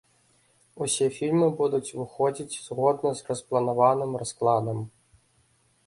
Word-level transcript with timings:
Усе 0.85 1.09
фільмы 1.17 1.49
будуць 1.59 1.93
выходзіць 1.99 2.59
згодна 2.71 3.09
з 3.21 3.31
распланаваным 3.31 4.11
раскладам. 4.23 4.79